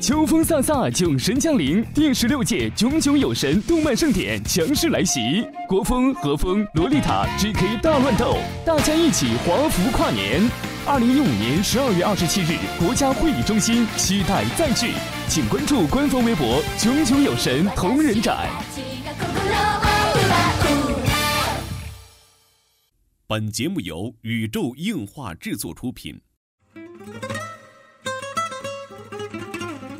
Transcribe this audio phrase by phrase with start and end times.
[0.00, 10.40] 秋风飒飒，囧神降临，第十六届炯炯有神动漫盛典强势来袭，国风、和风、洛丽塔、GK 大乱斗，大家一起华服跨年。
[10.86, 14.92] 二零一五年十二月二十七日，国家会议中心，期待再聚，
[15.28, 18.48] 请关注官方微博“炯炯有神同人展”。
[23.28, 26.18] 本节目由宇宙硬化制作出品。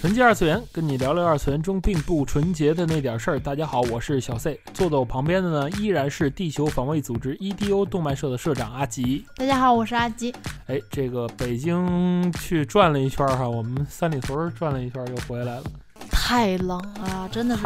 [0.00, 3.38] 纯洁二次元，跟你聊聊二次元中并不纯洁的那点事儿。
[3.38, 9.26] 大家好，我是小 C，坐在我旁边的呢依然是地球防卫组织 EDO 动漫社的社长阿吉。
[9.36, 10.34] 大家好，我是阿吉。
[10.68, 15.64] 哎，这个北京去转了一圈哈，我们三里屯转了一圈又回来了。
[16.10, 17.62] 太冷了，真的是。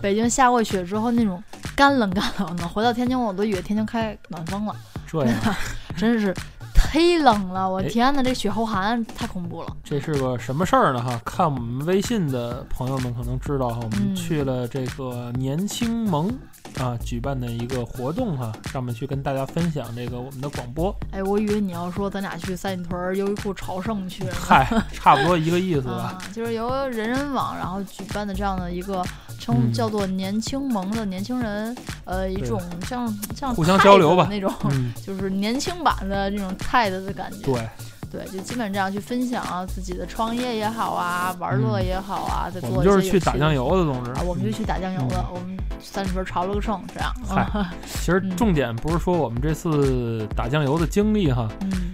[0.00, 1.42] 北京下过雪之后那种
[1.74, 4.76] 干冷干冷的，回到天津我都以为天津开暖风了。
[5.08, 5.36] 这样，
[5.98, 6.32] 真是。
[6.94, 9.76] 忒冷了，我天呐，这雪后寒太恐怖了。
[9.82, 11.02] 这是个什么事儿呢？
[11.02, 16.32] 哈，看我们微信的朋友们可能知道哈，我们去了这个年轻盟
[16.78, 20.94] 啊举办的一个活动哈，上面去跟大家分享这个我们的广播。
[21.10, 24.22] 哎，我以为你要说咱俩去三里屯优衣库朝圣去。
[24.30, 26.16] 嗨，差不多一个意思吧。
[26.32, 29.04] 就是由人人网然后举办的这样的一个
[29.44, 34.50] 称叫做年轻萌的年轻人，呃，一种像像互相交流吧那种，
[35.04, 36.90] 就是年轻版的这种态。
[36.94, 37.68] 的感觉，对，
[38.14, 47.12] 对，就基本这样去分享啊，自己的创业也好啊，玩乐也好啊，在做我们就是去打酱油的，总之，我们就去打酱油了，我们三里屯朝了个圣，这样。
[47.26, 51.48] 嗨，其实重点不是说我们这次打酱油的经历哈，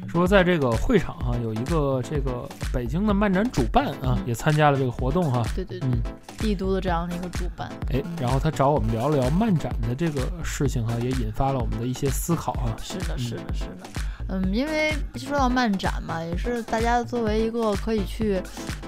[0.07, 5.43] 说在这个会场哈，有一个这个北京的漫展主办啊，也参加了这个活动哈。
[5.57, 5.89] 对对对，
[6.37, 7.71] 帝都的这样的一个主办。
[7.93, 12.77] 哎，然后他找我们聊了聊漫展的这个事情哈，也引发了我们的一些思考哈。
[12.83, 13.89] 是的，是的，是的。
[14.31, 18.41] 嗯，因为说到漫展嘛，也是大家作为一个可以去，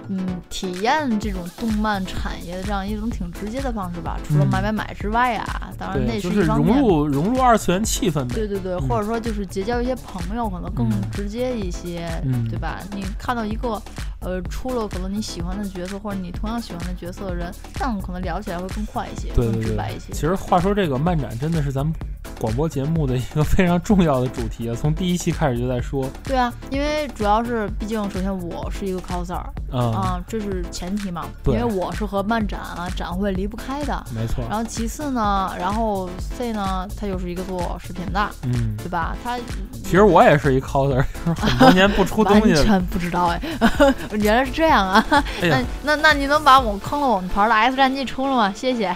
[0.08, 4.18] 嗯，体验这种动漫产业的这样一种挺直接的方式吧。
[4.28, 6.78] 除了买买买之外啊，当然那是一方面。
[6.78, 8.26] 融入融入二次元气氛。
[8.32, 12.08] 对对对，或者说就是结交一些朋友，可能更直接一些，
[12.48, 12.78] 对吧？
[12.94, 13.82] 你看到一个。
[14.24, 20.12] 呃，出了可能你喜欢的角色，或者你同样喜欢的角色的人，这样可能聊起来会更快一些，更直白一些。
[20.12, 21.92] 其实话说，这个漫展真的是咱们
[22.40, 26.08] 广播节目的一个非常重要的主题啊，从第一期开始就在说。
[26.24, 31.26] 对啊，因为主要是，毕竟首先我是一个 coser，啊，这是前提嘛。
[31.46, 34.04] 因为我是和漫展啊展会离不开的。
[34.14, 34.44] 没错。
[34.48, 39.16] 然后其次呢，然后 C 呢，他又是一个做视频的，嗯，对吧？
[39.22, 39.38] 他
[39.84, 41.04] 其实我也是一 coser，
[41.36, 42.54] 很多年不出东西。
[42.54, 43.40] 完全不知道哎。
[44.20, 45.04] 原来是这样啊！
[45.40, 48.52] 那那那你能把我坑了我们团的 S 战绩出了吗？
[48.54, 48.86] 谢谢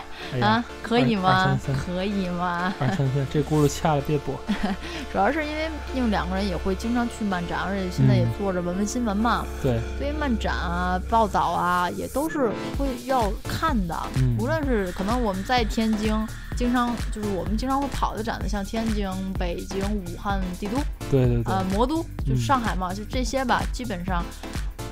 [0.41, 1.59] 啊，可以吗？
[1.85, 2.73] 可以吗？
[2.79, 4.39] 二三三，这轱辘掐了别播。
[5.13, 9.45] 主要是因为因为两个人也会经常去漫展，而且现在也做着文文新闻嘛。
[9.61, 13.97] 对，对于漫展啊、报道啊，也都是会要看的。
[14.39, 16.15] 无论是可能我们在天津，
[16.57, 19.09] 经常就是我们经常会跑的展的，像天津、
[19.39, 20.79] 北京、武汉、帝都，
[21.11, 24.25] 对对对，呃，魔都就上海嘛，就这些吧，基本上。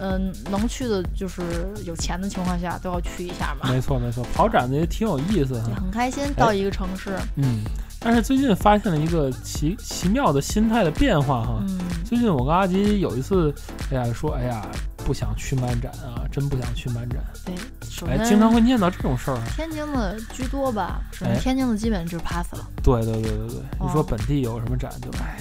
[0.00, 1.42] 嗯，能去的就是
[1.84, 3.70] 有钱的情况下都要去一下嘛。
[3.70, 7.16] 没错没错，跑展子也挺有意思，很开心到一个城市。
[7.36, 7.60] 嗯，
[8.00, 11.58] 但是最近发现了一个奇奇妙的心态的变化哈。
[11.68, 13.54] 嗯，最近我跟阿吉有一次，
[13.90, 14.66] 哎呀说，哎呀。
[15.06, 17.22] 不想去漫展啊，真不想去漫展。
[17.44, 17.54] 对，
[18.08, 19.38] 哎，经常会念叨这种事儿。
[19.54, 20.98] 天津的居多吧？
[21.38, 22.66] 天津的基本就是 pass 了。
[22.82, 25.36] 对对对对对，你说本地有什么展就哎，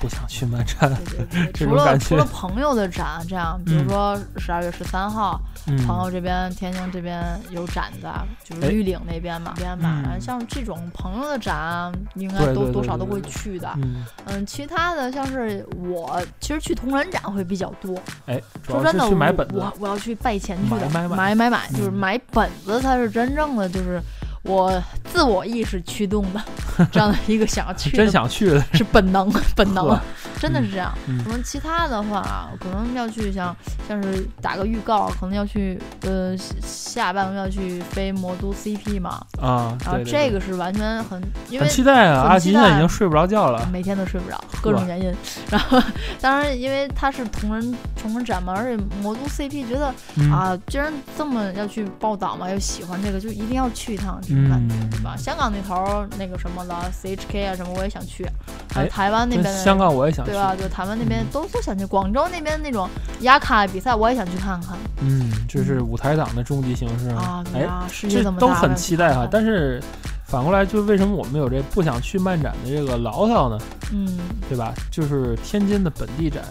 [0.00, 0.92] 不想去漫展。
[1.54, 5.40] 除了除了朋友的展，这样，比如说十二月十三号，
[5.86, 10.02] 朋友这边天津这边有展的，就是绿岭那边嘛，边吧。
[10.20, 13.68] 像这种朋友的展，应该都多少都会去的。
[14.26, 18.00] 嗯，其他的像是我，其实去同人展会比较多。
[18.26, 19.08] 哎，说真的。
[19.08, 24.00] 去买本子，我我要去拜钱去的，买买买买，就是买本子才是真正的，就是
[24.48, 26.42] 我自我意识驱动的
[26.90, 29.98] 这样的一个想要去，真想去的是本能本能。
[30.40, 30.92] 真的是这样。
[31.24, 33.54] 可能其他的话，可能要去像
[33.88, 41.20] 像是打个预告，可能要去呃下半要去飞魔都 CP 嘛啊，然后这个是完全很
[41.50, 45.14] 因为期待啊，阿吉现在已经睡不着觉了，每天都睡不着，各种原因。
[45.50, 45.80] 然后
[46.20, 49.86] 当然因为他是同人同人展嘛，而且魔都 CP 觉得
[50.32, 55.16] 啊，既然这么要去报道嘛，又喜欢这个，就一定要去一趟这种感觉，对吧？
[55.16, 58.26] 香港那头那个什么了，CHK 啊什么，我也想去。
[58.72, 60.54] 还有台湾那边，香港我也想去，对吧？
[60.54, 61.88] 就台湾那边都都想去。
[61.88, 62.86] 广州那边那种
[63.20, 64.76] 亚卡比赛，我也想去看看。
[65.00, 67.42] 嗯，这是舞台党的终极形式啊！
[67.54, 67.66] 哎，
[68.10, 69.26] 这都很期待哈。
[69.30, 69.82] 但是
[70.26, 73.58] 反过来，就为什么我们有这不想去漫展的这个牢骚呢？
[73.90, 74.18] 嗯，
[74.50, 74.74] 对吧？
[74.90, 76.44] 就是天津的本地展。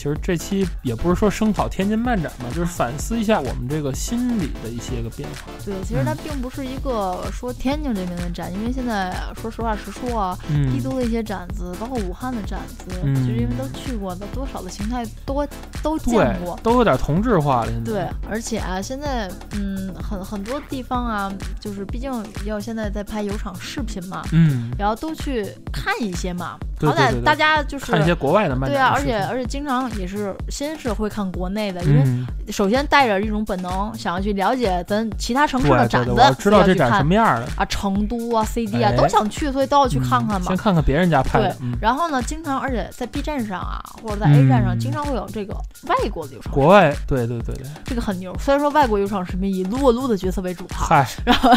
[0.00, 5.52] 其实这期也不是说声讨天津漫展嘛，就是反思一下我们这个心理的一些个变化。
[5.62, 10.38] 对，其实它并不是一个说天津这边的展，因为现在说实话实说啊，
[10.72, 12.86] 帝都的一些展子，包括武汉的展子，
[13.16, 15.46] 其实因为都去过的，多少的形态多
[15.82, 17.72] 都见过，都有点同质化了。
[17.84, 21.30] 对，而且啊，现在嗯，很很多地方啊，
[21.60, 22.10] 就是毕竟
[22.46, 28.70] 要现在在拍有场视频嘛，嗯，然后都去看一些嘛，好歹大家就是看一些国外的漫展。
[28.70, 29.89] 对啊，而且而且经常。
[29.98, 32.04] 也是先是会看国内的，因为
[32.52, 40.48] 首先带着一种本能，想要去了解咱其他城市的展子，知道这展什么样的啊，成都啊，CD 啊，都想去，所以都要去看看嘛。
[40.48, 41.56] 先看看别人家拍的。
[41.80, 45.54] 然后呢，经常而且在 B 站上啊，或者在 A 站上，经常会有这个
[45.86, 46.52] 外国的游场。
[46.52, 48.34] 国外，对对对对，这个很牛。
[48.38, 51.50] 虽然说外国游场视频以撸啊撸的角色为主哈，嗨，然后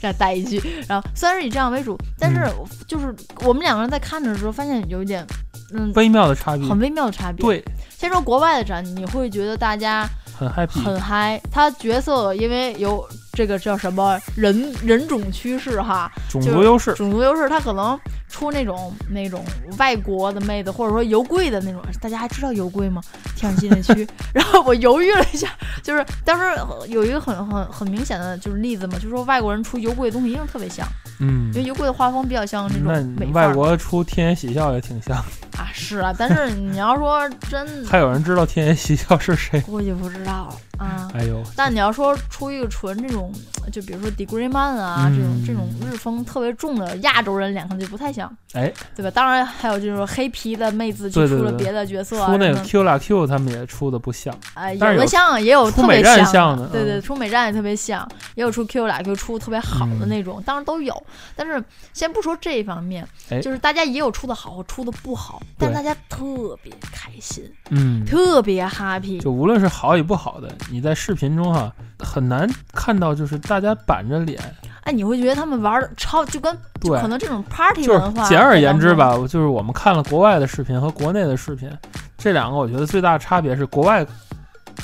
[0.00, 2.46] 再带一句，然后虽然是以这样为主，但是
[2.86, 3.14] 就是
[3.44, 5.26] 我们两个人在看的时候，发现有一点。
[5.70, 7.44] 嗯，微妙的差别，很微妙的差别。
[7.44, 7.62] 对，
[7.96, 11.40] 先说国外的展，你会觉得大家很 happy，很嗨。
[11.50, 13.06] 他角色因为有
[13.38, 17.96] 这个叫什么人人种趋势哈，种族优势，种族优势，他可能
[18.28, 19.44] 出那种那种
[19.78, 21.80] 外国的妹子，或者说油贵的那种。
[22.00, 23.00] 大家还知道油贵吗？
[23.36, 24.04] 天津那区。
[24.34, 25.50] 然后我犹豫了一下，
[25.84, 30.84] 就是当时有一个很很很明显的就是例子嘛，就是说外国人出油贵的东西一定特别像。
[31.20, 35.16] 嗯，因为油贵的画风比较像那种美外国出天野喜笑也挺像
[35.56, 39.60] 啊，是啊，但是你要说真，还有人知道天野喜笑是谁？
[39.60, 41.10] 估计不知道啊。
[41.14, 43.32] 哎呦，但你要说出一个纯这种，
[43.72, 49.10] 就比如说 Degree Man 啊，这种这种日风特别重的亚洲人，脸上就不太像，哎，对吧？
[49.10, 61.02] 当然还有就是黑皮的妹子就出了别的角色，出那个 Q 啦 Q 他们也出的不像，哎，有的像也有特别像的，对对，出美战也特别像，也有出 Q 啦 Q 出特别好的那种，当然都有，
[61.36, 61.62] 但是。
[61.92, 63.04] 先不说这一方面，
[63.42, 69.20] 就是大家也有出的好，出的不好，但大家特别开心，嗯，特别 happy。
[69.20, 74.40] 就无论是好与不好的，你在视频中哈很难看到，就是大家板着脸。
[74.84, 78.26] 哎，你会觉得他们玩的超，就跟对，可能这种 party 文化。
[78.28, 81.70] 简而言之吧，就是我们看了国外的视频和国内的视频，
[82.16, 84.06] 这两个我觉得最大的差别是国外。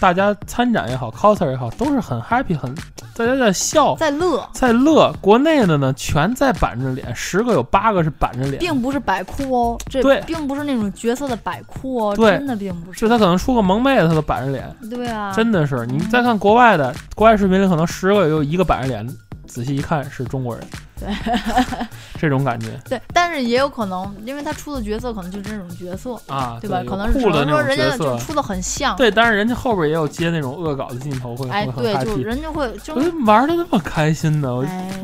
[0.00, 2.74] 大家参展也好，coser 也好，都是很 happy，很
[3.16, 5.14] 大家在笑，在乐，在乐。
[5.20, 13.00] 国内的呢，全在板着脸，十个有八个是板着脸，并不是摆酷哦，这对，并不是那种角色的摆酷哦，真的并不是。
[13.00, 15.86] 就他可能出个萌妹子，他都板着脸，对啊，真的是。
[15.86, 19.06] 你再看国外的国外视频里，可能十个有一个板着脸，
[19.46, 20.64] 仔细一看是中国人。
[21.04, 21.86] 对，
[22.18, 22.68] 这种感觉。
[22.88, 26.82] 对，但是也有可能，因为他出的角色可能就是这种角色啊，对吧？
[26.86, 28.96] 可能可能说人家就出的很像。
[28.96, 34.54] 对，但是人家后边也有接那种恶搞的镜头，会哎，对，就人家会就玩的那么开心呢？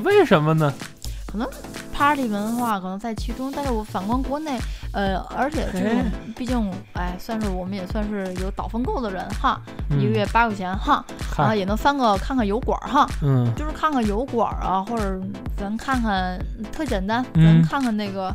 [0.03, 0.73] 为什么呢？
[1.27, 1.49] 可能
[1.93, 4.59] party 文化可能在其中，但是我反观国内，
[4.93, 6.05] 呃，而且这种
[6.37, 9.61] 毕竟，哎，算是我们也算是有导风购的人哈，
[9.91, 11.05] 一个月八块钱哈，
[11.39, 15.21] 然后也能翻个看看油管哈，嗯，就是看看油管啊，或者
[15.57, 16.39] 咱看看
[16.73, 18.35] 特简单，咱看看那个。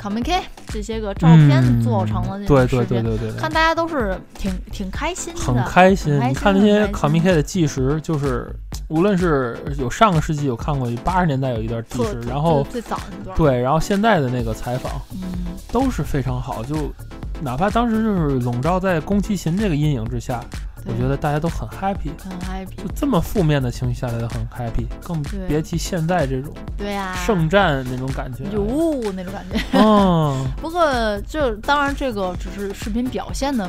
[0.00, 3.02] Comic 这些个照片做成了那种视频，
[3.36, 6.14] 看大家都是挺挺开心的，很开心。
[6.28, 8.54] 你看那些 comic 的纪实，就是
[8.88, 16.62] 无论是有上个世纪有看过，八十年代有一段纪实，然后最早那段，对，然后现在的那个采访，嗯，都是非常好。
[16.62, 16.92] 就
[17.40, 20.40] 哪怕当时就是笼罩在宫崎勤这个阴影之下。
[20.86, 29.58] 我觉得大家都很 happy，很 happy，就这么负面的情绪下来都很 happy，更别提现在这种对呀圣战那种感觉，有那种感觉。
[29.72, 33.68] 嗯， 不过就当然这个只是视频表现的，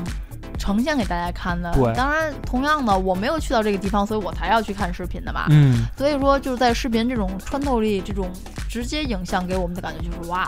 [0.59, 1.71] 呈现给大家看的。
[1.71, 5.45] 对，当然同样的我没有去到这个地方，所以我才要去看视频的嘛。
[5.49, 8.29] 嗯，所以说就是在视频这种穿透力、这种
[8.69, 10.47] 直接影像给我们的感觉就是哇。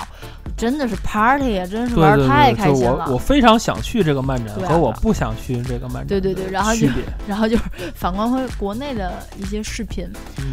[0.57, 3.05] 真的是 party 啊，真是玩太开心了。
[3.07, 6.07] 我我非常想去这个漫展，和我不想去这个漫展。
[6.07, 6.87] 对对对，然后就
[7.25, 7.63] 然后就是
[7.95, 10.07] 反观回国内的一些视频。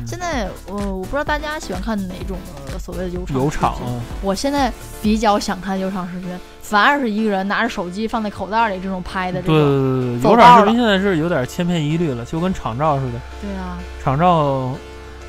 [0.07, 2.39] 现在呃，我不知道大家喜欢看哪种
[2.73, 3.75] 个所谓的有有场。
[4.23, 4.73] 我现在
[5.03, 6.31] 比较想看有场视频，
[6.63, 9.43] 反而是一个人拿着手机放在口袋里这种拍的。
[9.49, 13.21] 对对对对，有场视频现在是有点千篇一律了，就跟场照似的。
[13.41, 14.73] 对啊，场照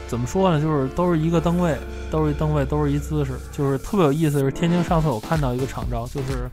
[0.08, 0.62] 怎么说呢？
[0.62, 1.76] 就是都是一个灯位，
[2.12, 4.40] 都是一灯位，都是一姿势，就是特别有意思。
[4.40, 6.50] 是天津上次我看到一个场照，就是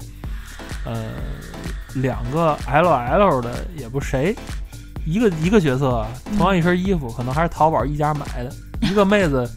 [0.85, 0.95] 呃
[1.95, 4.37] 两个 L L 的，也不谁。
[5.05, 6.05] 一个一个角色，
[6.37, 8.51] 同样一身衣服，可能还是淘宝一家买的。
[8.81, 9.49] 一个妹子，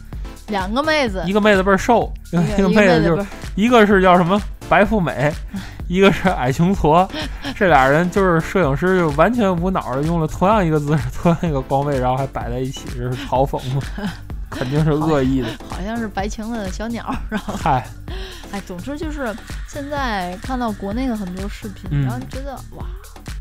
[0.46, 3.26] 两个妹子，一个妹子倍儿瘦，一个妹子就是
[3.56, 5.32] 一个是叫什么白富美，
[5.90, 7.08] 一个是矮穷矬。
[7.56, 13.82] 这俩人就是摄影师，就完全无脑的用了同样一个姿势， 同样一个光位，然后还摆在一起，这是嘲讽吗？
[14.48, 15.48] 肯定是恶意的。
[15.68, 17.84] 好像是白情的小鸟，然后嗨，
[18.52, 19.34] 哎，总之就是
[19.68, 22.86] 现在看到国内的很多视频，然后觉得哇。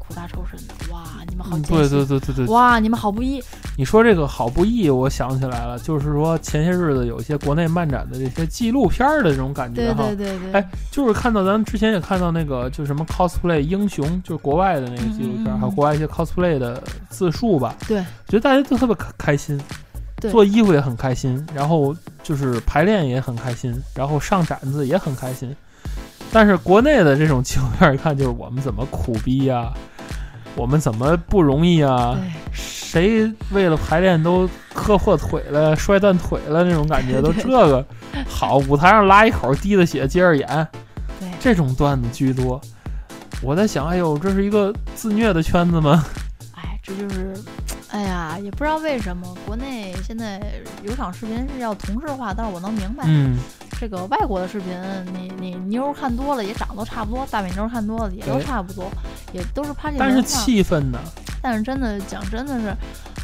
[0.09, 1.03] 苦大仇深的哇！
[1.29, 2.79] 你们好对对对对对哇！
[2.79, 3.39] 你们好不易。
[3.77, 10.07] 你说这个好不易，我想起来了，就是说前些日子有一些国内漫展的这些纪录片的这种感觉哈。
[10.07, 10.53] 对对对对。
[10.53, 17.75] 哎，就是看到咱们之前也看到那个，就什么 cosplay 英雄，就是国外的那个纪录片，还有国外一些 cosplay 的自述吧。
[17.87, 18.01] 对。
[18.27, 19.61] 觉得大家都特别开开心，
[20.31, 25.55] 做衣服也很开心，然后就是排练也很开心，然后上展子也很开心。
[26.31, 29.71] 但是国内的这种纪录片一看就是我们怎么苦逼呀。
[30.55, 32.17] 我们怎么不容易啊？
[32.51, 37.85] 谁为了排练都磕破腿了、摔断腿了那种感觉，都这个
[38.27, 38.57] 好。
[38.57, 40.67] 舞台上拉一口，滴的血，接着演，
[41.39, 42.59] 这种段子居多。
[43.41, 46.03] 我在想，哎呦，这是一个自虐的圈子吗？
[46.55, 47.33] 哎，这就是，
[47.91, 50.41] 哎呀，也不知道为什么国内现在
[50.83, 53.05] 有场视频是要同质化，但是我能明白。
[53.07, 53.37] 嗯。
[53.79, 54.77] 这个外国的视频，
[55.13, 58.91] 你你妞看多了也长得差不多，大美妞看多了也都差不多，
[59.31, 60.99] 也都是拍这但是气氛呢？
[61.41, 62.75] 但是真的讲，真的是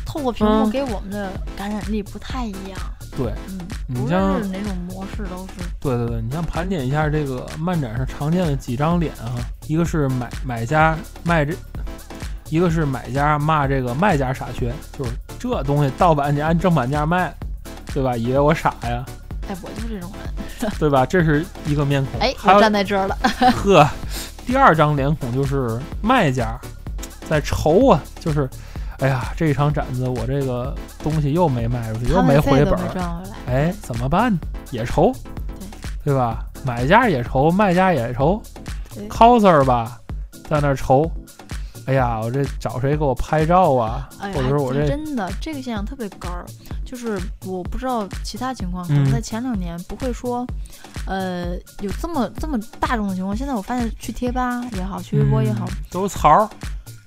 [0.05, 2.79] 透过屏幕给我们的感染力不太一样。
[3.17, 3.59] 对，嗯，
[3.93, 5.53] 不论是哪种模式都是。
[5.81, 9.35] 对对对，你像盘点一下这个漫展上常见的几张脸啊，
[9.67, 11.53] 一个是买买家卖这，
[12.49, 17.33] 一个是买家骂这个卖家傻缺，就是这东西盗版你按正版价卖，
[17.93, 18.15] 对吧？
[18.15, 19.05] 以为我傻呀？
[19.47, 20.44] 哎，我就是这种人，
[20.79, 21.05] 对吧？
[21.05, 22.19] 这是一个面孔。
[22.19, 23.17] 哎，我站在这儿了。
[23.55, 23.87] 呵，
[24.45, 26.59] 第二张脸孔就是卖家，
[27.29, 28.49] 在愁啊，就是，
[28.99, 32.79] 哎呀，这一场展子我这个东西又没卖出去，又没回本，
[33.47, 34.37] 哎，怎么办？
[34.71, 35.13] 也愁，
[36.03, 36.45] 对吧？
[36.65, 38.41] 买家也愁，卖家也愁
[39.09, 39.99] ，coser 吧，
[40.49, 41.09] 在那愁。
[41.85, 44.09] 哎呀，我这找谁给我拍照啊？
[44.33, 46.43] 或者说我这真的这个现象特别干儿，
[46.85, 50.45] 就是我不知道其他情况，可能在前两年不会说，
[51.07, 53.35] 呃，有这么这么大众的情况。
[53.35, 56.49] 现在我发现去贴吧也好，去微博也好，都是槽，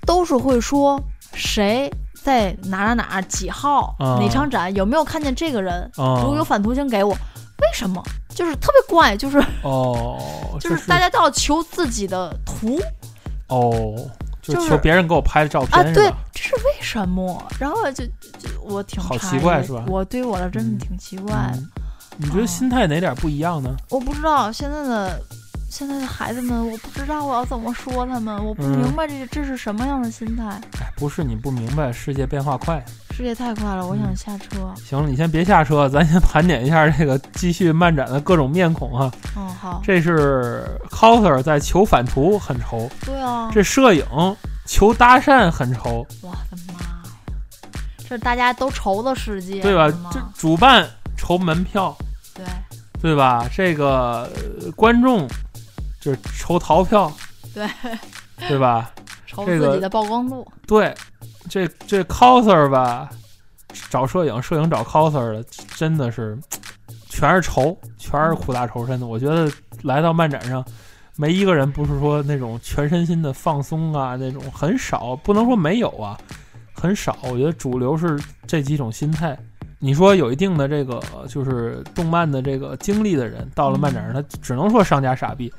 [0.05, 1.01] 都是会说
[1.33, 1.91] 谁
[2.23, 5.91] 在哪哪哪几号哪场展有没有看见这个人？
[5.97, 7.13] 如果有反图，请给我。
[7.13, 8.03] 为什么？
[8.31, 10.17] 就是特别怪，就是哦，
[10.61, 12.79] 就是大家都要求自己的图
[13.49, 14.09] 哦。
[14.55, 17.43] 就求别人给我拍的照片啊，对，这是为什么？
[17.59, 19.85] 然后就就我挺好奇怪是吧？
[19.87, 21.53] 我对于我来真的挺奇怪。
[22.17, 23.77] 你觉得心态哪点不一样呢？
[23.91, 25.21] 我不知道现在的
[25.71, 30.45] 现在的孩子们，我不知道我要怎么说他们，我不明白这这是什么样的心态。
[30.81, 32.85] 哎，不是你不明白，世界变化快。
[33.19, 34.73] 世界太快了，我想下车。
[34.77, 39.11] 行了，你先别下车，咱先盘点一下这个继续漫展的各种面孔啊。
[39.37, 39.83] 嗯，好。
[39.85, 42.89] 这是 coser 在求返图，很愁。
[43.05, 43.51] 对啊。
[43.53, 44.07] 这摄影
[44.67, 46.07] 求搭讪，很愁。
[46.23, 47.03] 我的妈呀！
[48.09, 49.89] 这大家都愁的世界，对吧？
[50.13, 51.93] 这主办愁门票，
[52.37, 52.45] 对
[53.03, 53.45] 对吧？
[53.53, 54.31] 这个
[54.77, 55.27] 观众
[56.01, 57.13] 就是愁逃票，
[57.53, 57.69] 对
[58.49, 58.93] 对吧？
[59.27, 60.95] 愁自己的曝光度，对。
[61.49, 63.09] 这这 coser 吧，
[63.91, 65.45] 找摄影，摄影找 coser 的，
[65.77, 66.39] 真的是
[67.09, 69.07] 全是愁，全是苦大仇深的。
[69.07, 69.51] 我觉得
[69.83, 70.65] 来到漫展上，
[71.17, 76.19] 没一个人不是说那种全身心的放松啊，那种很少，不能说没有啊，
[76.73, 77.17] 很少。
[77.25, 79.39] 我觉得主流是这几种心态。
[79.81, 85.53] 你说有一定的这个就是动漫的这个经历的人，到了漫展上，他只能说商家傻逼，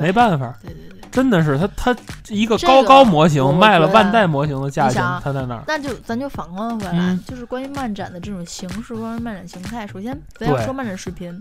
[0.00, 0.54] 没办法。
[0.62, 0.98] 对对对。
[1.10, 5.64] 真的是他，他一个高高模型卖了万代模型的价钱，他在那儿。
[5.66, 9.86] 那就咱就反观回来，就是关于漫展的这种形式，关于漫展形态。
[9.86, 11.40] 首先，咱要说漫展视频，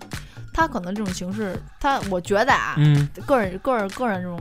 [0.53, 4.39] 它可能这种形式，它我觉得啊，嗯，个人个人个人这种，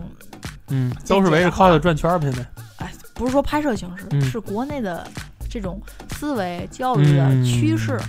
[0.68, 2.46] 嗯，都是围着靠的转圈儿现在。
[2.76, 5.04] 哎，不是说拍摄形式，是国内的
[5.50, 5.82] 这种
[6.12, 8.00] 思维教育的趋势。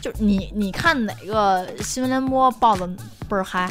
[0.00, 2.86] 就你你看哪个新闻联播报的
[3.28, 3.68] 倍儿嗨？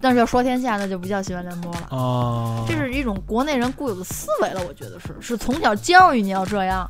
[0.00, 1.86] 但是要说天下，那就不叫新闻联播了。
[1.90, 6.88] 哦，这是一种国内人固有的思维了，我觉得是，是从小教育你要这样，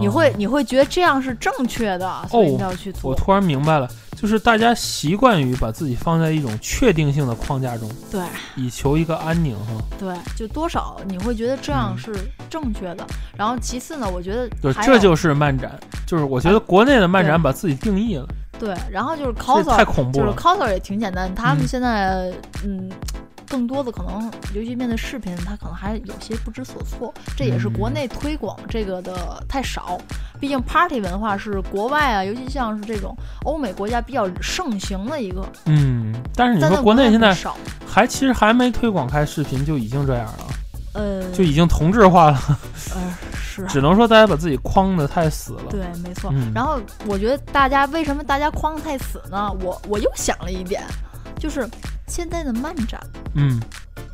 [0.00, 3.10] 你会你会觉得这样是正确的，所以你要去做。
[3.10, 8.22] 我突然明白了，就是大家习惯于把自己放在一种确定性的框架中，对，
[8.56, 9.82] 以求一个安宁哈。
[9.98, 12.14] 对，就多少你会觉得这样是
[12.48, 13.06] 正确的。
[13.36, 18.26] 然后其次呢，我觉得对，这就是漫展，就是我觉得国内的漫展把自己定义了。
[18.60, 20.26] 对，然后就是 coser，太恐怖了。
[20.26, 22.30] 就是 coser 也挺简单，他们现在
[22.62, 22.90] 嗯，
[23.48, 27.12] 更多的可能，尤其面对视频，他可能还有些不知所措。
[27.34, 29.98] 这也是国内推广这个的太少。
[30.38, 35.42] 毕竟 party 文化是国外啊，尤其像是这种欧美国家比较盛行的一个。
[35.64, 37.34] 嗯，但是你说国内现在
[37.86, 40.46] 还其实还没推广开视频就已经这样了，
[40.94, 42.38] 呃，就已经同质化了。
[43.66, 45.64] 只能说大家把自己框的太死了。
[45.70, 46.32] 对，没错。
[46.54, 49.52] 然后我觉得大家为什么大家框太死呢？
[49.60, 50.82] 我我又想了一点，
[51.38, 51.68] 就是
[52.06, 53.00] 现在的漫展，
[53.34, 53.60] 嗯，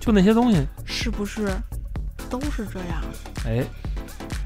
[0.01, 1.49] 就那些东西，是不是
[2.31, 3.03] 都是这样？
[3.45, 3.65] 哎。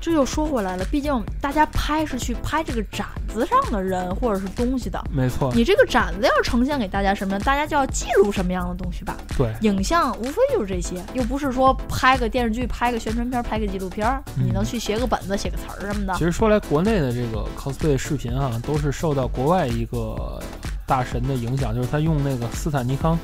[0.01, 5.53] 这又说回来了，毕竟大家拍是去拍这个展子上的人或者是东西的，没错。
[5.55, 9.15] 你这个展子要呈现给大家什么，大家就要记录什么样的东西吧？
[9.37, 16.15] 对，影像无非就是这些，又不是说拍个电视剧、拍个宣传片、拍个纪录片，你能去写个本子、写个词儿什么的。
[16.15, 20.43] 其实说来，国内的这个 cosplay 视频啊，都是受到国外一个
[20.87, 23.19] 大神的影响，就是他用那个斯坦尼康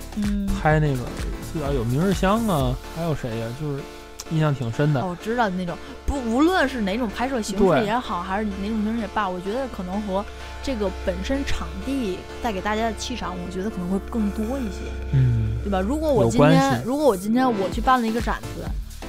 [0.61, 1.03] 拍那个
[1.53, 3.47] 最早有明日香啊，还有谁呀？
[3.59, 3.83] 就是。
[4.31, 10.25] 印象挺深的，我知道那种不，无论是哪种拍摄形式也好，还是哪种形式也罢，我觉得可能和
[10.63, 15.81] 这个本身场地带给大家的气场，我觉得可能会更多一些，嗯，对吧？
[15.81, 18.65] 如果我今天，如果我今天我去办了一个展子。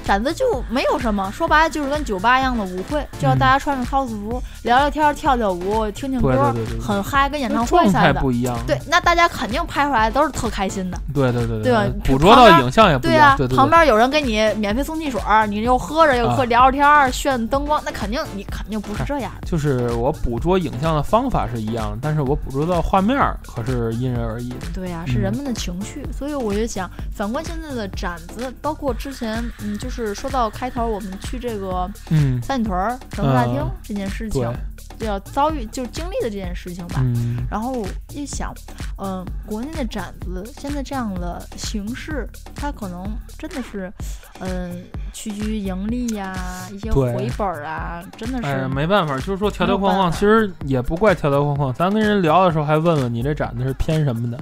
[0.08, 8.14] 展子就没有什么，说白了就是跟酒吧一样的舞会，就要大家穿着 cos 服，聊聊天，跳跳舞，听听歌，很嗨，跟演唱会似的。
[8.14, 8.58] 不一样。
[8.66, 10.98] 对，那大家肯定拍出来都是特开心的。
[11.12, 11.84] 对对对对吧？
[12.02, 13.36] 捕捉到影像也不一样。
[13.36, 19.46] 对啊，旁边有人给你免费送汽水，你又喝着又喝聊着天，炫灯光，那肯定你肯定不是这样的。
[19.46, 24.68] 就是我捕捉影像的方法是一样的，但是我捕捉到画面可是因人而异的。
[24.72, 29.97] 对呀，是人们的情绪，所以我就想，反观现在的展子，包括之前，嗯，就是。
[30.06, 34.50] 是说到开头，我们去这个嗯三里屯儿省大厅这件事情，
[34.98, 37.04] 就要遭遇就经历的这件事情吧。
[37.50, 38.52] 然后一想，
[38.98, 43.04] 嗯，国内的展子现在这样的形式，它可能
[43.38, 43.92] 真的是，
[44.40, 46.34] 嗯，趋于盈利呀，
[46.72, 49.16] 一些回本啊，真的是没办法。
[49.16, 51.72] 就是说条条框框，其实也不怪条条框框。
[51.74, 54.38] 咱跟人聊的时候还问问你这展子是偏什么的，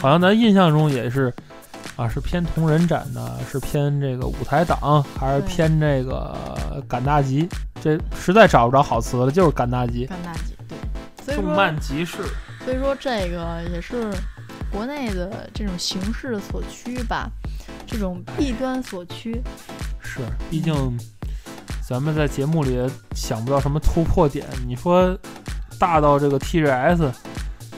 [0.00, 1.32] 好像咱印象中也是。
[1.96, 7.48] 啊，是偏同人展呢，是偏这个舞台党，还是偏这个赶大集？
[7.80, 10.06] 这实在找不着好词了，就是赶大集。
[10.06, 10.78] 赶大集，对。
[11.24, 12.18] 所以动漫集市。
[12.64, 14.12] 所以说这个也是
[14.70, 17.28] 国内的这种形式所趋吧，
[17.86, 19.42] 这种弊端所趋。
[20.00, 20.74] 是，毕竟
[21.86, 22.78] 咱们在节目里
[23.14, 24.46] 想不到什么突破点。
[24.66, 25.16] 你说
[25.78, 27.10] 大到这个 TGS，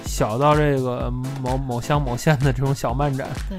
[0.04, 1.10] 小到这个
[1.42, 3.28] 某某乡某县的这种小漫展。
[3.48, 3.58] 对。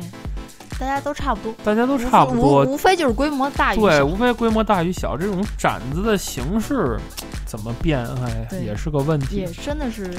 [0.82, 3.82] 大家都差不多，大家都差不多，无非就是规模大与小。
[3.84, 7.00] 对，无非规模大与小，这种展子的形式
[7.46, 9.36] 怎么变，哎，也是个问题。
[9.36, 10.10] 也真的是。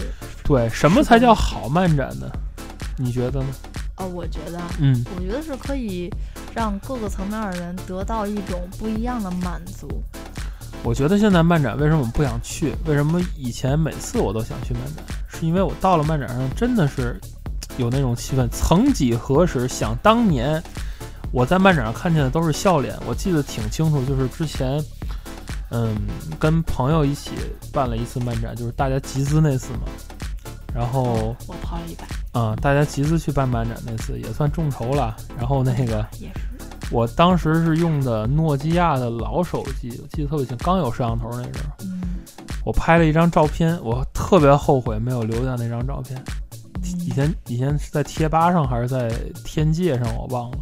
[0.44, 2.30] 对，什么才叫好漫展呢？
[2.96, 3.46] 你觉得呢？
[3.96, 6.08] 哦，我觉得，嗯，我觉得是可以
[6.54, 9.88] 让各个层面的人得到一种不一样的满足。
[10.84, 12.72] 我觉得现在漫展为什么不想去？
[12.86, 15.04] 为什么以前每次我都想去漫展？
[15.26, 17.20] 是因为我到了漫展上真的是。
[17.78, 18.48] 有那种气氛。
[18.48, 20.62] 曾几何时，想当年，
[21.32, 22.96] 我在漫展上看见的都是笑脸。
[23.06, 24.82] 我记得挺清楚，就是之前，
[25.70, 25.96] 嗯，
[26.38, 27.30] 跟朋友一起
[27.72, 29.80] 办了一次漫展，就是大家集资那次嘛。
[30.74, 32.06] 然后我抛了一百。
[32.32, 35.14] 啊，大家集资去办漫展那次也算众筹了。
[35.36, 36.40] 然后那个也是，
[36.90, 41.84] 我当时是用的诺基亚的老手机，我记得特别清，刚有摄像头那时候。
[41.84, 42.00] 嗯。
[42.64, 46.22] 我拍了一张照片，我特别后悔没有留下那张照片。
[47.00, 49.10] 以前以前是在贴吧上还是在
[49.44, 50.58] 天界上，我忘了。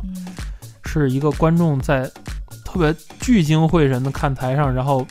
[0.87, 2.11] 是一个观众在
[2.65, 5.07] 特别聚精会神的看台上，然后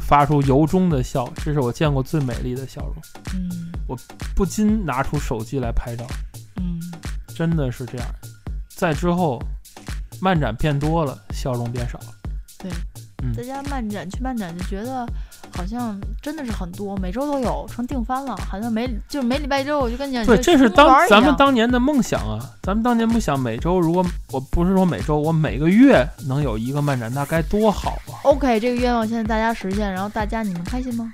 [0.00, 2.94] 发出由衷的笑，这是我见过最美丽的笑容。
[3.34, 3.94] 嗯，我
[4.34, 6.06] 不禁拿出手机来拍照。
[6.56, 6.80] 嗯，
[7.34, 8.06] 真的是这样。
[8.70, 9.38] 在之后，
[10.22, 12.06] 漫展变多了，笑容变少了。
[12.58, 12.72] 对，
[13.34, 15.06] 在家漫展去漫展就觉得。
[15.58, 18.36] 好像真的是很多，每周都有，成定番了。
[18.48, 22.38] 好像每就是每礼拜一周，我就跟你讲，对，这是当咱们当年的梦想啊！
[22.62, 31.10] 咱们当年不想每周，如果我不是说每周，我每个月能有一个漫展，那该多好啊！OK，这个愿望现在大家实现，然后大家你们开心吗？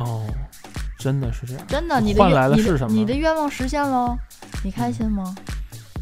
[0.00, 0.26] 哦，
[0.98, 2.92] 真的是这样，真的，你换来的是什么？
[2.92, 4.18] 你的愿望实现了，
[4.64, 5.32] 你开心吗？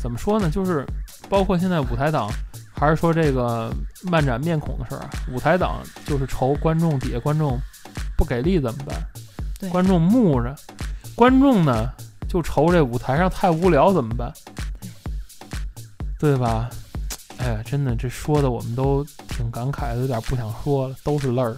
[0.00, 0.48] 怎么说呢？
[0.48, 0.86] 就是
[1.28, 2.30] 包括现在舞台党，
[2.78, 5.10] 还是说这个漫展面孔的事儿啊？
[5.32, 7.58] 舞台党就是愁观众底下观众
[8.16, 9.70] 不给力怎么办？
[9.70, 10.54] 观众木着，
[11.14, 11.90] 观众呢
[12.28, 14.30] 就愁这舞台上太无聊怎么办？
[16.18, 16.68] 对吧？
[17.38, 21.56] 哎呀，真的，这说的我们都挺感慨的，有点不想说了，都是泪儿。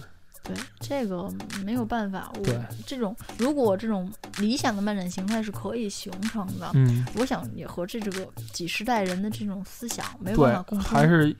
[0.49, 1.31] 对，这个
[1.63, 2.31] 没有办法。
[2.35, 11.35] 我，这种如果这种理想的漫展形态是可以形成的，嗯，我想也和这这个几十代人的这种思想没有办法共通，还是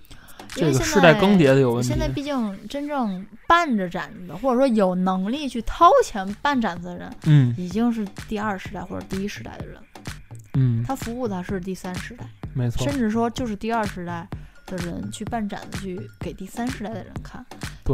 [0.49, 1.87] 这个世代更迭的有问题。
[1.89, 9.81] 现在毕竟真正办着展的，或者说有能力去掏钱办展子的人，嗯，已经是第二时代或者第一时代的人，
[10.53, 12.25] 嗯，他服务的是第三时代。
[12.53, 14.27] 没错，甚至说就是第二时代
[14.65, 17.45] 的人去办展子，去给第三时代的人看，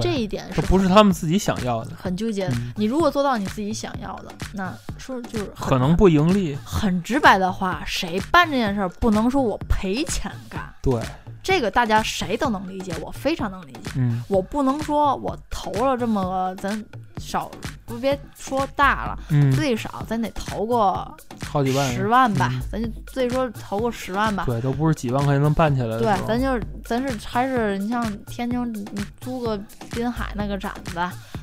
[0.01, 2.49] 这一点这不是他们自己想要的，很纠结。
[2.75, 6.57] 你如果做到你自己想要的，那说就是可能不盈利。
[6.63, 10.73] 很直白的话，谁办这件事儿不能说我赔钱干？
[10.81, 11.01] 对，
[11.43, 13.91] 这个大家谁都能理解，我非常能理解。
[13.95, 16.85] 嗯，我不能说我投了这么个咱
[17.17, 17.49] 少。
[17.85, 19.19] 不别说大了，
[19.55, 21.15] 最少咱得投过
[21.47, 24.43] 好几万、十万吧，咱就最说投个十万吧。
[24.47, 25.99] 对，都不是几万块钱能办起来的。
[25.99, 29.59] 对，咱就咱是还是你像天津，你租个
[29.91, 30.99] 滨海那个展子，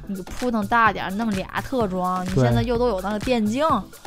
[0.08, 3.64] 你铺腾大点，弄俩特装，你现在又都有那个电竞，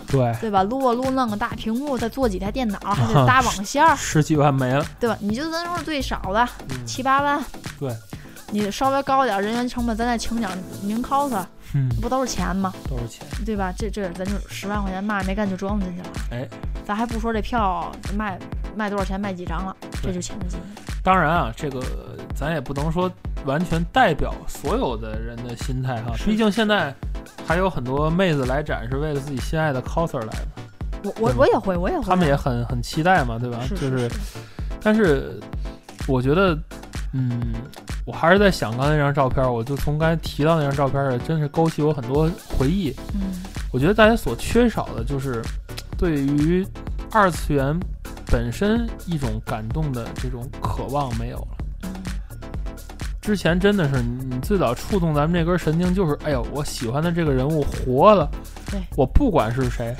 [0.08, 0.62] 对对吧？
[0.64, 5.18] 撸啊撸，弄个大屏幕，再做几台电脑， 还得搭网线，十几万没了，对吧？
[5.22, 6.46] 你就咱说最少的
[6.86, 7.42] 七八万，
[7.80, 7.96] 对，
[8.52, 10.50] 你稍微高点人员成本，咱再请点
[10.84, 11.34] 名 cos。
[11.76, 12.74] 嗯，不都是钱吗？
[12.90, 13.74] 都是钱，对吧？
[13.78, 16.08] 这这咱就十万块钱嘛没干就装进去了。
[16.32, 16.48] 哎，
[16.86, 18.40] 咱还不说这票卖
[18.76, 20.56] 卖多少钱，卖几张了，这就钱进去。
[21.04, 21.84] 当然啊，这个
[22.34, 23.12] 咱也不能说
[23.44, 26.14] 完全代表所有的人的心态哈。
[26.26, 26.96] 毕竟现在
[27.46, 30.48] 还有很多妹子来展是为了自己心爱的 coser 来的。
[31.04, 32.06] 我我我也会，我也会。
[32.06, 33.60] 他们也很很期待嘛，对吧？
[33.70, 34.10] 就是，
[34.82, 35.40] 但是
[36.08, 36.58] 我觉得，
[37.16, 37.54] 嗯。
[38.06, 42.94] 我还是在想刚才那张照片，我就从刚才提到那张照片，真是勾起我很多回忆。
[43.16, 43.42] 嗯，
[43.74, 45.42] 我觉得大家所缺少的就是
[45.98, 46.64] 对于
[47.12, 47.76] 二次元
[48.28, 51.48] 本身一种感动的这种渴望没有了。
[53.22, 58.30] 之前真的是你最早触动咱们这根神经，就是哎呦，我喜欢的这个人物活了。
[58.70, 59.96] 对，我不管是谁，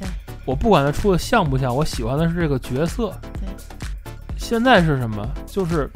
[0.00, 0.08] 对，
[0.46, 3.12] 我不管他出的像不像，我喜欢的是这个角色。
[3.34, 3.46] 对，
[4.38, 5.28] 现在是什么？
[5.44, 5.90] 就是。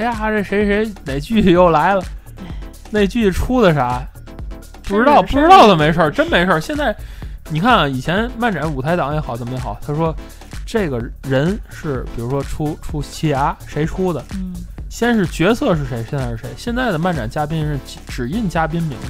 [0.00, 2.02] 哎呀，这谁谁哪剧又来了？
[2.90, 4.02] 那剧出的啥？
[4.84, 6.58] 不知道，不知道的没事儿，真没事儿。
[6.58, 6.96] 现在
[7.50, 10.16] 你看啊，以前漫展舞台党也好，怎么也好，他说
[10.64, 14.24] 这个人是，比如说出出奇牙，谁出的？
[14.32, 14.54] 嗯，
[14.88, 16.48] 先是角色是谁，现在是谁？
[16.56, 19.06] 现在的漫展嘉宾是只印嘉宾名字，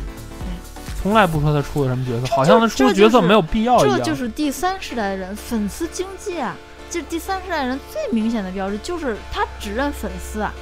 [1.00, 3.96] 从来不说他出的什么角色，好像他出角色没有必要一样。
[3.96, 6.56] 这就是第三世代的人，粉丝经济啊！
[6.90, 10.52] 这第三世代人最明显的标志就是他只认粉丝啊。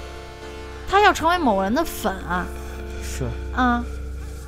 [0.88, 2.46] 他要成为某人的粉啊，
[3.02, 3.24] 是。
[3.54, 3.84] 啊，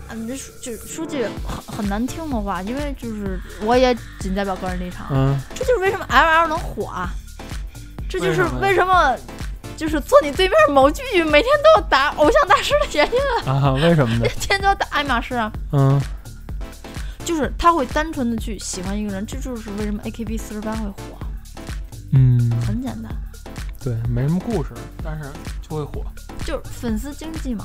[0.09, 0.37] 嗯，这
[0.73, 7.11] 就说句很很难听的话，因为就是我也仅代表个人立场，嗯，这就是为什么 L L 能火啊，
[8.09, 9.15] 这就是为什么
[9.77, 14.27] 就是坐你对面某剧每天都要打偶像大师的原因啊，为什么呢？
[14.41, 16.01] 天天都要打爱马仕啊，嗯，
[17.25, 20.97] 就是他会单纯的去喜欢一个人，这就是为什么 A K B 四十八会火，
[22.13, 23.11] 嗯，很简单。
[23.81, 25.29] 对，没什么故事，但是
[25.63, 26.05] 就会火，
[26.45, 27.65] 就是粉丝经济嘛。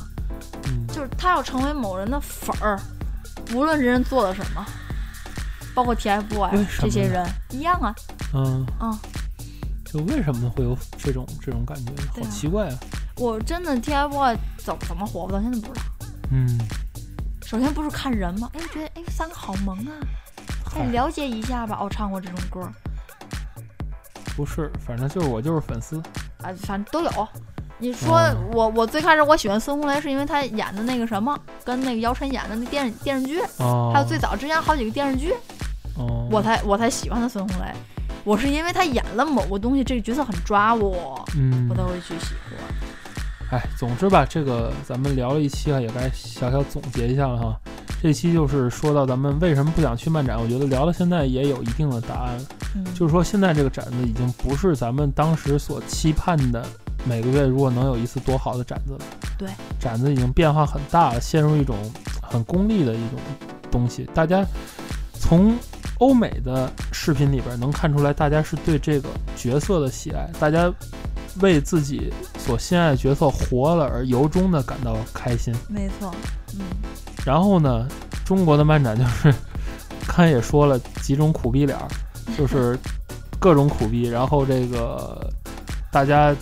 [0.67, 2.79] 嗯，就是他要成为某人的粉儿，
[3.53, 4.65] 无论这人做了什么，
[5.73, 7.93] 包括 TFBOYS 这些人一样啊。
[8.33, 8.97] 嗯嗯，
[9.85, 10.49] 就为什么？
[10.49, 11.91] 会有这种这种感觉？
[12.13, 12.77] 好奇怪啊！
[13.17, 15.85] 我真的 TFBOYS 怎怎么火，我到现在不知道。
[16.31, 16.57] 嗯，
[17.45, 18.49] 首先不是看人吗？
[18.53, 19.91] 哎，觉得哎三个好萌啊，
[20.73, 21.77] 再了解一下吧。
[21.81, 22.61] 哦，唱过这种歌。
[24.35, 25.97] 不是，反正就是我就是粉丝，
[26.41, 27.27] 啊，反正都有。
[27.77, 28.21] 你说
[28.53, 33.41] 我我最开始我喜欢孙红雷，是因为他演的那个什么，跟那个姚晨演的那电电视剧，
[33.93, 35.33] 还有最早之前好几个电视剧，
[35.97, 37.71] 哦我才我才喜欢的孙红雷。
[38.23, 42.84] 我是因为他演了某个东西，这个角色很抓我，嗯，我才会去喜欢。
[43.51, 47.59] 哎，总之吧，这个咱们聊了一期啊，也该小小总结一下了哈。
[48.01, 52.37] 这期就是说到咱们为什么不想去漫展，我觉得聊到现在也有一定的答案。
[52.93, 56.65] 就是说，现在这个展子已经不是咱们当时所期盼的
[57.07, 58.99] 每个月如果能有一次多好的展子了。
[59.37, 61.77] 对，展子已经变化很大了，陷入一种
[62.21, 63.19] 很功利的一种
[63.71, 64.07] 东西。
[64.13, 64.45] 大家
[65.13, 65.55] 从
[65.99, 70.71] 欧美的视频里边能看出来，大家是对这个角色的喜爱，大家
[71.41, 75.53] 为自己所心爱的角色活了而由衷的感到开心。
[75.67, 76.13] 没错，
[76.53, 76.61] 嗯。
[77.25, 77.87] 然后呢，
[78.25, 79.33] 中国的漫展就是，
[80.07, 81.87] 刚才也说了几种苦逼脸儿，
[82.37, 82.77] 就是
[83.39, 85.29] 各种苦逼，然后这个
[85.91, 86.35] 大家。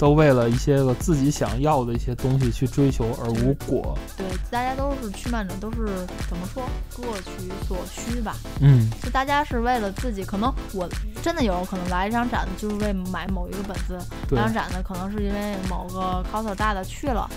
[0.00, 3.98] 都为了一些个自己想要的一些东西去追求而无果。
[4.16, 5.84] 对，大家都是去漫展，都是
[6.26, 6.62] 怎么说，
[6.96, 8.34] 各取所需吧。
[8.60, 10.88] 嗯，就大家是为了自己，可能我
[11.22, 17.28] 真的有可能来一场展就是为买某一个本子，这场展呢可能是因为某个 coser 大的去了，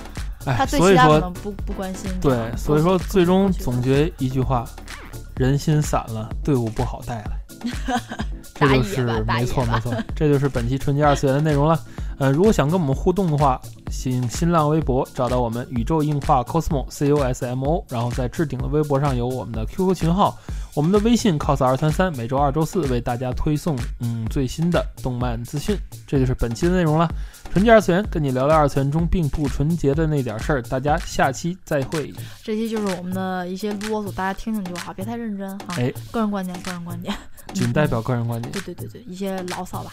[0.46, 2.10] 他对其他可能不不关心。
[2.22, 4.66] 对，所以说最终总结一句话：
[5.36, 7.32] 人心散了，队伍不好带了。
[8.56, 11.78] 这就是没错没错，这就是本期纯洁二次元的内容了。
[12.20, 13.60] 呃，如果想跟我们互动的话，
[13.92, 20.38] 请新浪微博找到我们宇宙硬化 cosmo c o s m o，然后在置顶的微博上有我们的 QQ 群号，
[20.76, 25.78] 我们的微信 cos 二三三，每周二、周四为大家推送嗯最新的动漫资讯。
[26.08, 27.08] 这就是本期的内容了。
[27.52, 30.62] 纯洁二次元，跟你聊聊二次元中并不纯洁的那点事儿。
[30.64, 32.12] 大家下期再会。
[32.44, 35.76] 这期就是我们的一些啰嗦，大家听听就好，别太认真哈。
[35.78, 37.14] 哎，个人观点，个人观点，
[37.54, 38.52] 仅代表个人观点。
[38.52, 39.92] 对对对对，一些牢骚吧。